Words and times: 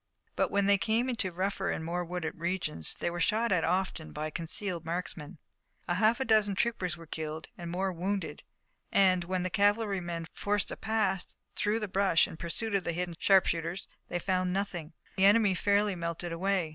But 0.35 0.49
when 0.49 0.65
they 0.65 0.79
came 0.79 1.09
into 1.11 1.31
rougher 1.31 1.69
and 1.69 1.85
more 1.85 2.03
wooded 2.03 2.33
regions 2.39 2.95
they 2.95 3.11
were 3.11 3.19
shot 3.19 3.51
at 3.51 3.63
often 3.63 4.11
by 4.11 4.31
concealed 4.31 4.83
marksmen. 4.83 5.37
A 5.87 5.93
half 5.93 6.17
dozen 6.17 6.55
troopers 6.55 6.97
were 6.97 7.05
killed 7.05 7.49
and 7.55 7.69
more 7.69 7.93
wounded, 7.93 8.41
and, 8.91 9.23
when 9.23 9.43
the 9.43 9.51
cavalrymen 9.51 10.25
forced 10.33 10.71
a 10.71 10.75
path 10.75 11.27
through 11.55 11.79
the 11.81 11.87
brush 11.87 12.27
in 12.27 12.35
pursuit 12.37 12.73
of 12.73 12.83
the 12.83 12.93
hidden 12.93 13.13
sharpshooters, 13.19 13.87
they 14.07 14.17
found 14.17 14.51
nothing. 14.51 14.93
The 15.17 15.25
enemy 15.25 15.53
fairly 15.53 15.93
melted 15.93 16.31
away. 16.31 16.69